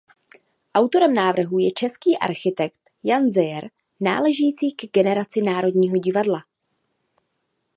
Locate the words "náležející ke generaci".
3.99-5.41